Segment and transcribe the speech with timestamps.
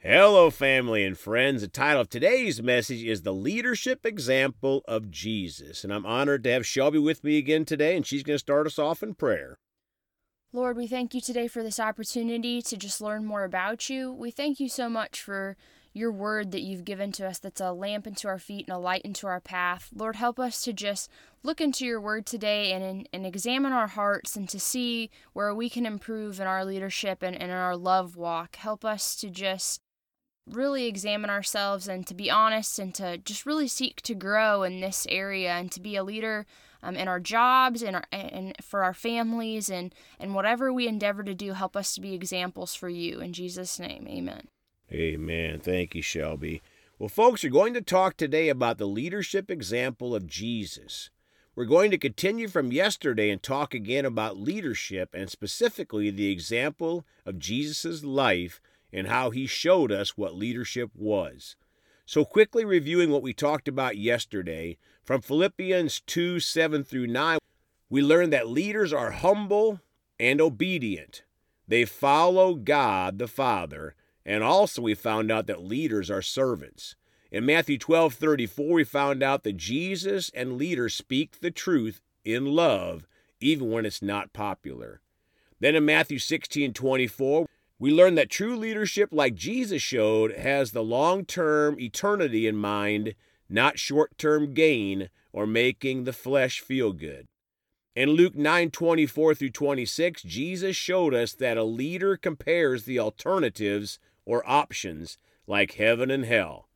[0.00, 1.60] Hello, family and friends.
[1.60, 5.82] The title of today's message is The Leadership Example of Jesus.
[5.82, 8.68] And I'm honored to have Shelby with me again today, and she's going to start
[8.68, 9.58] us off in prayer.
[10.52, 14.12] Lord, we thank you today for this opportunity to just learn more about you.
[14.12, 15.56] We thank you so much for
[15.92, 18.78] your word that you've given to us that's a lamp into our feet and a
[18.78, 19.88] light into our path.
[19.92, 21.10] Lord, help us to just
[21.42, 25.68] look into your word today and, and examine our hearts and to see where we
[25.68, 28.54] can improve in our leadership and, and in our love walk.
[28.54, 29.80] Help us to just
[30.50, 34.80] really examine ourselves and to be honest and to just really seek to grow in
[34.80, 36.46] this area and to be a leader
[36.82, 41.22] um, in our jobs and, our, and for our families and, and whatever we endeavor
[41.22, 43.20] to do, help us to be examples for you.
[43.20, 44.48] In Jesus' name, amen.
[44.92, 45.60] Amen.
[45.60, 46.62] Thank you, Shelby.
[46.98, 51.10] Well, folks, we're going to talk today about the leadership example of Jesus.
[51.54, 57.04] We're going to continue from yesterday and talk again about leadership and specifically the example
[57.26, 58.60] of Jesus' life
[58.92, 61.56] and how he showed us what leadership was.
[62.06, 67.38] So, quickly reviewing what we talked about yesterday, from Philippians 2 7 through 9,
[67.90, 69.80] we learned that leaders are humble
[70.18, 71.22] and obedient.
[71.66, 73.94] They follow God the Father
[74.28, 76.96] and also, we found out that leaders are servants.
[77.32, 82.44] In Matthew 12 34, we found out that Jesus and leaders speak the truth in
[82.44, 83.06] love,
[83.40, 85.00] even when it's not popular.
[85.60, 87.46] Then in Matthew 16 24,
[87.78, 93.14] we learn that true leadership, like Jesus showed, has the long term eternity in mind,
[93.48, 97.28] not short term gain or making the flesh feel good.
[97.94, 103.98] In Luke 9 24 through 26, Jesus showed us that a leader compares the alternatives
[104.24, 106.68] or options like heaven and hell.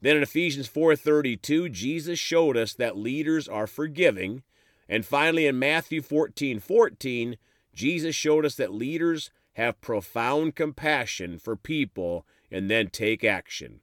[0.00, 4.42] Then in Ephesians 4:32, Jesus showed us that leaders are forgiving,
[4.88, 7.38] and finally in Matthew 14:14, 14,
[7.74, 13.80] Jesus showed us that leaders have profound compassion for people and then take action.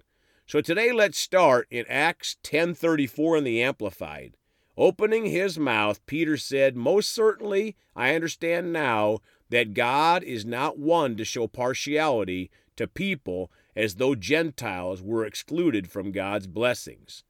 [0.48, 4.38] So today let's start in Acts 10:34 in the amplified.
[4.78, 9.20] Opening his mouth, Peter said, "Most certainly I understand now
[9.50, 15.92] that God is not one to show partiality to people as though Gentiles were excluded
[15.92, 17.26] from God's blessings.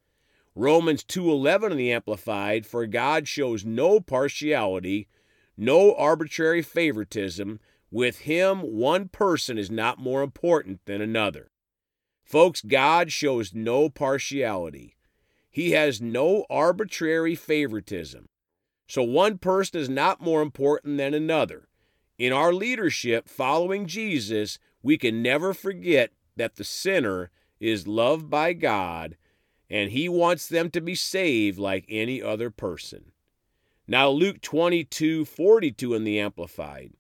[0.53, 5.07] Romans 2:11 in the amplified for God shows no partiality,
[5.57, 7.59] no arbitrary favoritism,
[7.91, 11.51] with him one person is not more important than another.
[12.23, 14.96] Folks, God shows no partiality.
[15.50, 18.28] He has no arbitrary favoritism.
[18.88, 21.68] So one person is not more important than another.
[22.18, 28.53] In our leadership following Jesus, we can never forget that the sinner is loved by
[28.53, 29.18] God
[29.69, 33.12] and he wants them to be saved like any other person.
[33.88, 36.94] Now, Luke 22 42 in the Amplified,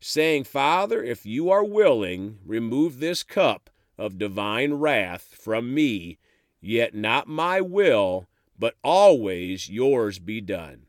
[0.00, 6.18] saying, Father, if you are willing, remove this cup of divine wrath from me,
[6.60, 8.26] yet not my will,
[8.58, 10.86] but always yours be done.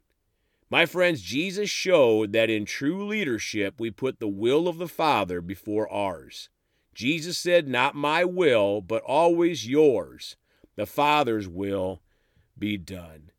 [0.70, 5.42] My friends, Jesus showed that in true leadership we put the will of the Father
[5.42, 6.50] before ours.
[6.94, 10.36] Jesus said, Not my will, but always yours.
[10.76, 12.02] The Father's will
[12.58, 13.32] be done.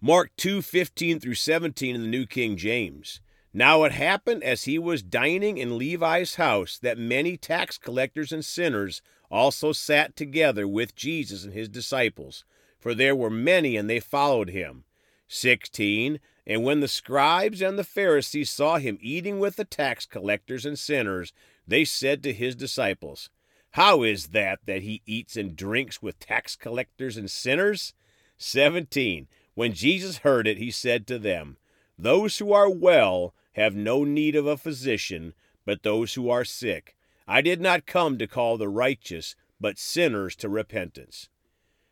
[0.00, 3.20] Mark 2 15 through 17 in the New King James.
[3.56, 8.44] Now it happened as he was dining in Levi's house that many tax collectors and
[8.44, 9.00] sinners
[9.30, 12.44] also sat together with Jesus and his disciples,
[12.80, 14.82] for there were many and they followed him.
[15.28, 16.18] 16.
[16.44, 20.76] And when the scribes and the Pharisees saw him eating with the tax collectors and
[20.76, 21.32] sinners,
[21.64, 23.30] they said to his disciples,
[23.70, 27.94] How is that that he eats and drinks with tax collectors and sinners?
[28.36, 29.28] 17.
[29.54, 31.56] When Jesus heard it, he said to them,
[31.96, 35.34] Those who are well have no need of a physician,
[35.64, 36.96] but those who are sick.
[37.26, 41.28] I did not come to call the righteous, but sinners to repentance.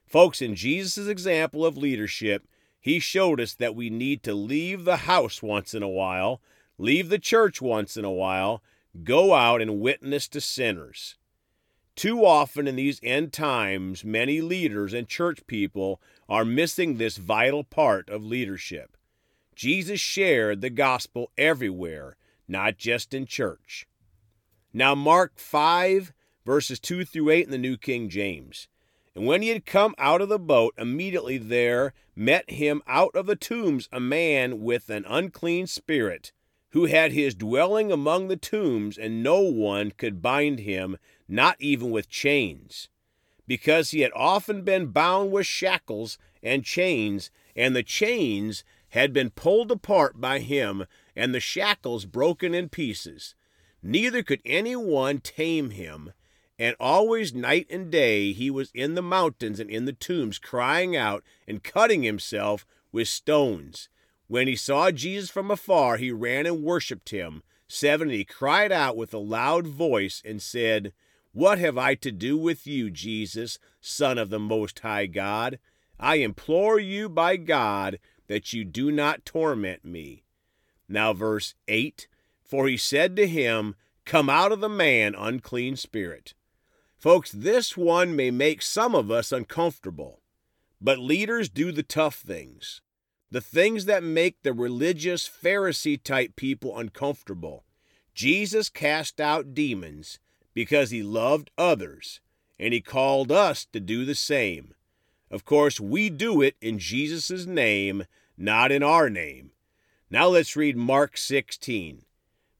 [0.07, 2.47] Folks, in Jesus' example of leadership,
[2.79, 6.43] he showed us that we need to leave the house once in a while,
[6.77, 8.63] leave the church once in a while,
[9.05, 11.17] go out and witness to sinners.
[11.95, 17.65] Too often in these end times, many leaders and church people are missing this vital
[17.65, 18.97] part of leadership.
[19.55, 22.17] Jesus shared the gospel everywhere,
[22.49, 23.87] not just in church.
[24.73, 26.13] Now, Mark 5,
[26.45, 28.69] verses 2 through 8 in the New King James.
[29.15, 33.27] And when he had come out of the boat, immediately there met him out of
[33.27, 36.33] the tombs a man with an unclean spirit,
[36.71, 40.97] who had his dwelling among the tombs, and no one could bind him,
[41.29, 42.89] not even with chains,
[43.47, 49.31] because he had often been bound with shackles and chains, and the chains had been
[49.31, 50.85] pulled apart by him,
[51.17, 53.35] and the shackles broken in pieces.
[53.83, 56.13] Neither could any one tame him
[56.59, 60.95] And always night and day he was in the mountains and in the tombs, crying
[60.95, 63.89] out and cutting himself with stones.
[64.29, 67.43] When he saw Jesus from afar, he ran and worshipped him.
[67.69, 68.11] 7.
[68.11, 70.93] He cried out with a loud voice and said,
[71.33, 75.59] What have I to do with you, Jesus, Son of the Most High God?
[75.99, 77.99] I implore you by God
[78.29, 80.25] that you do not torment me.
[80.89, 82.07] Now, verse 8
[82.43, 83.75] For he said to him,
[84.05, 86.35] Come out of the man, unclean spirit.
[86.97, 90.21] Folks, this one may make some of us uncomfortable,
[90.81, 92.81] but leaders do the tough things,
[93.31, 97.65] the things that make the religious Pharisee type people uncomfortable.
[98.15, 100.19] Jesus cast out demons
[100.55, 102.21] because he loved others,
[102.59, 104.75] and he called us to do the same.
[105.33, 108.05] Of course, we do it in Jesus' name,
[108.37, 109.53] not in our name.
[110.11, 112.05] Now let's read Mark 16.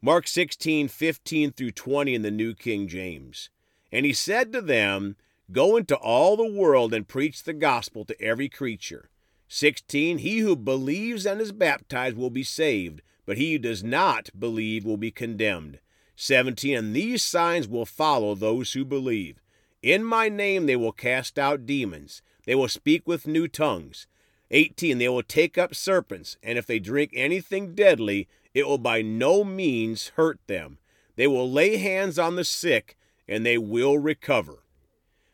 [0.01, 3.51] Mark 16, 15 through 20 in the New King James.
[3.93, 5.17] And he said to them,
[5.53, 9.11] Go into all the world and preach the gospel to every creature.
[9.49, 10.19] 16.
[10.19, 14.87] He who believes and is baptized will be saved, but he who does not believe
[14.87, 15.79] will be condemned.
[16.17, 16.75] 17.
[16.75, 19.43] And these signs will follow those who believe.
[19.83, 24.07] In my name they will cast out demons, they will speak with new tongues.
[24.51, 24.99] 18.
[24.99, 29.45] They will take up serpents, and if they drink anything deadly, it will by no
[29.45, 30.79] means hurt them.
[31.17, 32.97] They will lay hands on the sick
[33.29, 34.63] and they will recover.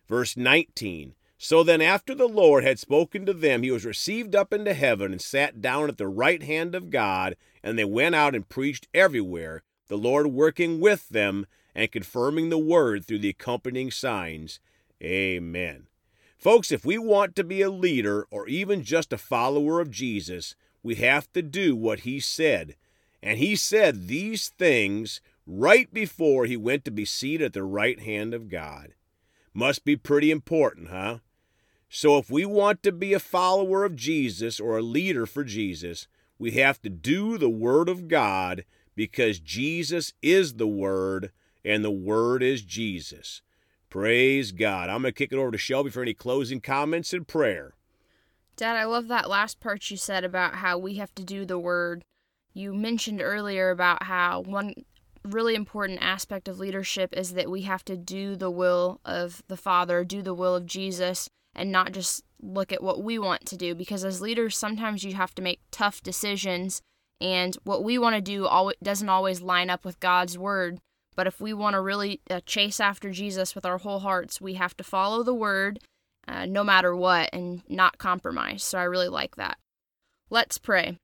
[0.07, 4.53] Verse 19 So then, after the Lord had spoken to them, he was received up
[4.53, 8.35] into heaven and sat down at the right hand of God, and they went out
[8.35, 13.91] and preached everywhere, the Lord working with them and confirming the word through the accompanying
[13.91, 14.61] signs.
[15.03, 15.88] Amen.
[16.39, 20.55] Folks, if we want to be a leader or even just a follower of Jesus,
[20.85, 22.77] we have to do what he said.
[23.21, 27.99] And he said these things right before he went to be seated at the right
[27.99, 28.95] hand of God.
[29.53, 31.19] Must be pretty important, huh?
[31.89, 36.07] So, if we want to be a follower of Jesus or a leader for Jesus,
[36.39, 38.65] we have to do the Word of God
[38.95, 41.33] because Jesus is the Word
[41.65, 43.43] and the Word is Jesus.
[43.91, 44.91] Praise God.
[44.91, 47.73] I'm going to kick it over to Shelby for any closing comments and prayer.
[48.57, 51.59] Dad, I love that last part you said about how we have to do the
[51.59, 52.05] Word.
[52.53, 54.75] You mentioned earlier about how one
[55.25, 59.57] really important aspect of leadership is that we have to do the will of the
[59.57, 63.57] Father, do the will of Jesus, and not just look at what we want to
[63.57, 63.75] do.
[63.75, 66.83] Because as leaders, sometimes you have to make tough decisions,
[67.21, 68.49] and what we want to do
[68.83, 70.79] doesn't always line up with God's word.
[71.19, 74.55] But if we want to really uh, chase after Jesus with our whole hearts, we
[74.55, 75.81] have to follow the word
[76.29, 78.63] uh, no matter what and not compromise.
[78.63, 79.59] So I really like that.
[80.31, 80.97] Let's pray.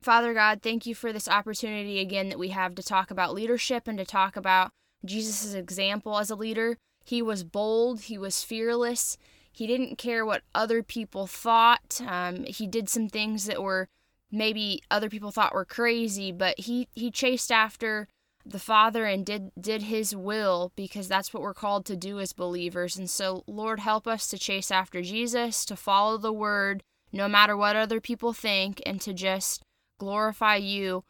[0.00, 3.86] Father God, thank you for this opportunity again that we have to talk about leadership
[3.86, 4.70] and to talk about
[5.04, 6.78] Jesus' example as a leader.
[7.04, 9.18] He was bold, he was fearless,
[9.52, 12.00] he didn't care what other people thought.
[12.06, 13.88] Um, he did some things that were
[14.30, 18.08] maybe other people thought were crazy, but he, he chased after
[18.44, 22.32] the Father and did did his will because that's what we're called to do as
[22.32, 22.96] believers.
[22.96, 27.56] And so, Lord, help us to chase after Jesus, to follow the word no matter
[27.56, 29.62] what other people think, and to just
[29.98, 31.04] glorify you.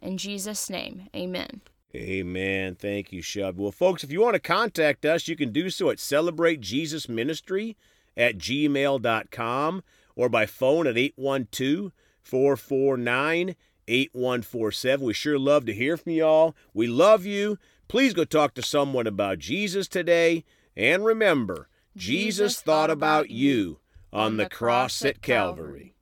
[0.00, 1.62] In Jesus' name, amen.
[1.94, 2.74] Amen.
[2.74, 3.56] Thank you, Shub.
[3.56, 7.76] Well, folks, if you want to contact us, you can do so at celebratejesusministry
[8.16, 9.82] at gmail.com
[10.14, 11.92] or by phone at 812
[12.22, 13.56] 449
[13.88, 15.06] 8147.
[15.06, 16.54] We sure love to hear from y'all.
[16.74, 17.58] We love you.
[17.88, 20.44] Please go talk to someone about Jesus today.
[20.76, 23.80] And remember, Jesus, Jesus thought about you
[24.12, 25.94] on the cross at Calvary.